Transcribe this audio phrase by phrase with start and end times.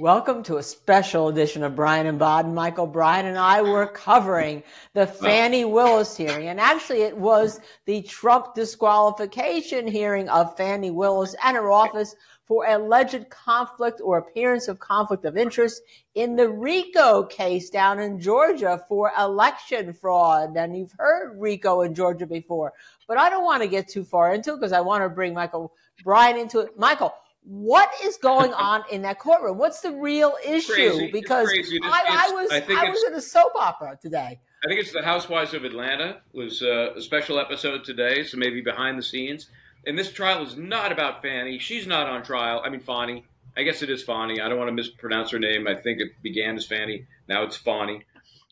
[0.00, 2.54] Welcome to a special edition of Bryant and Baden.
[2.54, 4.62] Michael Bryant and I were covering
[4.94, 6.48] the Fani Willis hearing.
[6.48, 12.16] And actually, it was the Trump disqualification hearing of Fani Willis and her office
[12.46, 15.82] for alleged conflict or appearance of conflict of interest
[16.14, 20.56] in the RICO case down in Georgia for election fraud.
[20.56, 22.72] And you've heard RICO in Georgia before,
[23.06, 25.34] but I don't want to get too far into it because I want to bring
[25.34, 26.78] Michael Bryant into it.
[26.78, 27.12] Michael,
[27.42, 29.58] what is going on in that courtroom?
[29.58, 30.72] What's the real issue?
[30.72, 31.10] Crazy.
[31.10, 31.48] Because
[31.82, 34.38] I, I, was I, I was in a soap opera today.
[34.62, 38.60] I think it's the Housewives of Atlanta was uh, a special episode today, so maybe
[38.60, 39.48] behind the scenes.
[39.86, 41.58] And this trial is not about Fanny.
[41.58, 42.60] She's not on trial.
[42.64, 43.24] I mean, Fani.
[43.56, 44.40] I guess it is Fani.
[44.40, 45.66] I don't want to mispronounce her name.
[45.66, 47.06] I think it began as Fanny.
[47.26, 48.04] Now it's Fanny.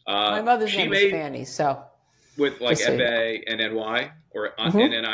[0.06, 1.82] Uh, My mother's name is Fanny, so
[2.38, 4.78] with like F A N N Y or mm-hmm.
[4.78, 5.04] N N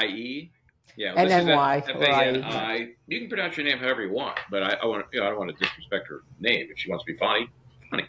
[0.89, 1.05] I E.
[1.05, 1.79] Yeah, and then why?
[1.79, 2.89] F-A-N-I.
[3.09, 5.31] You can pronounce your name however you want, but I, I want you know I
[5.31, 6.69] don't want to disrespect her name.
[6.71, 7.49] If she wants to be Fani,
[7.91, 8.05] Fani.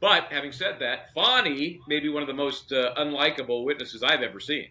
[0.00, 4.22] But having said that, Fani may be one of the most uh, unlikable witnesses I've
[4.22, 4.66] ever seen.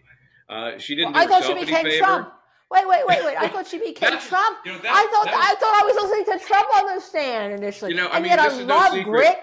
[0.48, 1.14] Uh, she didn't.
[1.14, 1.98] Well, I thought she became favor.
[1.98, 2.32] Trump.
[2.70, 3.36] Wait, wait, wait, wait!
[3.36, 4.58] I thought she became Trump.
[4.64, 7.52] You know, that, I thought I thought I was listening to Trump on the stand
[7.54, 7.92] initially.
[7.92, 9.38] You know, I and mean, yet I love no grit.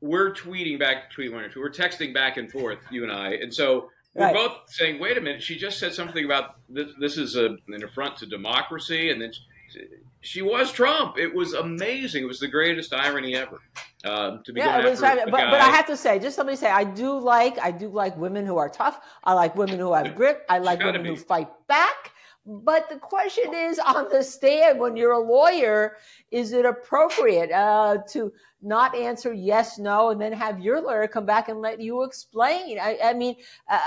[0.00, 1.60] We're tweeting back, tweet one or two.
[1.60, 4.34] We're texting back and forth, you and I, and so we're right.
[4.34, 6.92] both saying, "Wait a minute." She just said something about this.
[7.00, 9.32] This is a, an affront to democracy, and then
[9.68, 9.80] she,
[10.20, 11.18] she, was Trump.
[11.18, 12.22] It was amazing.
[12.22, 13.60] It was the greatest irony ever.
[14.04, 15.18] Um, to be yeah, it was right.
[15.24, 18.16] But, but I have to say, just somebody say, I do like I do like
[18.16, 19.00] women who are tough.
[19.24, 20.42] I like women who have grit.
[20.48, 21.08] I like women be.
[21.08, 22.12] who fight back.
[22.46, 25.96] But the question is on the stand when you're a lawyer,
[26.30, 31.24] is it appropriate uh, to not answer yes, no, and then have your lawyer come
[31.24, 32.78] back and let you explain?
[32.78, 33.36] I, I mean,
[33.70, 33.78] uh,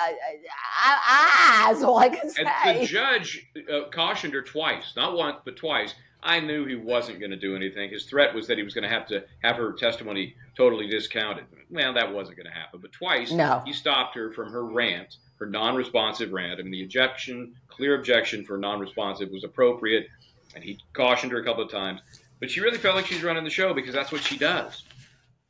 [0.81, 2.45] ah, that's all I can say.
[2.65, 5.93] And the judge uh, cautioned her twice, not once, but twice.
[6.27, 7.89] I knew he wasn't going to do anything.
[7.89, 11.45] His threat was that he was going to have to have her testimony totally discounted.
[11.69, 12.79] Well, that wasn't going to happen.
[12.81, 13.63] But twice, no.
[13.65, 16.59] he stopped her from her rant her non-responsive rant.
[16.59, 20.07] I mean, the objection, clear objection for non-responsive was appropriate,
[20.55, 22.01] and he cautioned her a couple of times.
[22.39, 24.83] But she really felt like she's running the show because that's what she does.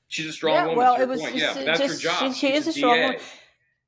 [0.08, 0.78] She's a strong yeah, woman.
[0.78, 1.36] Well, it was point.
[1.36, 2.34] just, yeah, that's just, her job.
[2.34, 3.18] She, she is a strong woman.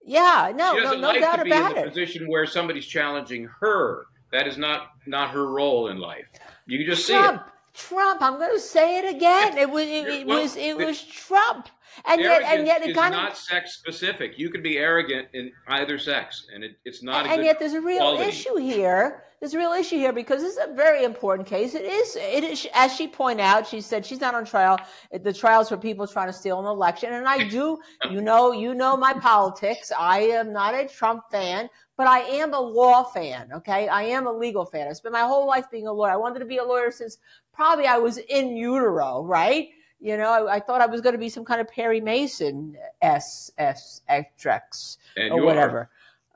[0.06, 1.78] Yeah, no, no, no like doubt about it.
[1.78, 4.06] in a position where somebody's challenging her.
[4.32, 6.28] That is not not her role in life.
[6.70, 7.88] You can just Trump, see it.
[7.88, 8.22] Trump.
[8.22, 9.58] I'm going to say it again.
[9.58, 11.70] It was it, it well, was it was Trump.
[12.06, 14.38] And yet, and yet, it kind of not sex specific.
[14.38, 17.26] You can be arrogant in either sex, and it, it's not.
[17.26, 18.30] and yet, there's a real quality.
[18.30, 19.24] issue here.
[19.40, 21.74] There's a real issue here because this is a very important case.
[21.74, 22.16] It is.
[22.16, 22.68] It is.
[22.74, 24.78] As she pointed out, she said she's not on trial.
[25.12, 27.80] The trials for people trying to steal an election, and I do.
[28.10, 28.52] you know.
[28.52, 29.92] You know my politics.
[29.98, 33.50] I am not a Trump fan, but I am a law fan.
[33.54, 34.88] Okay, I am a legal fan.
[34.88, 36.12] I spent my whole life being a lawyer.
[36.12, 37.18] I wanted to be a lawyer since
[37.52, 39.68] probably I was in utero, right?
[40.00, 42.78] You know, I, I thought I was going to be some kind of Perry Mason
[43.02, 44.98] S S X
[45.30, 45.90] or whatever.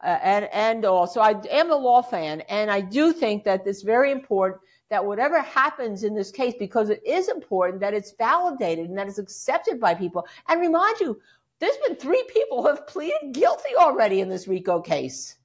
[0.03, 3.84] Uh, and and also, I am a law fan, and I do think that it's
[3.84, 4.59] very important
[4.90, 9.07] that whatever happens in this case, because it is important that it's validated and that
[9.07, 10.28] it's accepted by people.
[10.50, 11.22] And remind you,
[11.59, 15.38] there's been three people who have pleaded guilty already in this RICO case.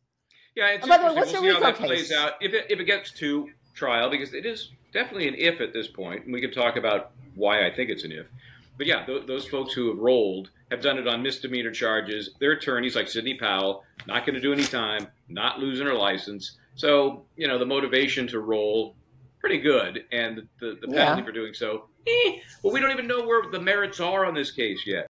[0.59, 1.87] Yeah, it's by the way, what's we'll the RICO case?
[1.87, 2.33] Plays out.
[2.41, 5.87] If it, if it gets to trial, because it is definitely an if at this
[5.87, 8.27] point, and we can talk about why I think it's an if.
[8.77, 12.31] But yeah, th- those folks who have rolled have done it on misdemeanor charges.
[12.41, 16.57] Their attorneys, like Sidney Powell, not going to do any time, not losing her license.
[16.75, 18.97] So you know the motivation to roll,
[19.39, 21.25] pretty good, and the, the, the penalty yeah.
[21.25, 21.85] for doing so.
[22.05, 25.08] Eh, well, we don't even know where the merits are on this case yet.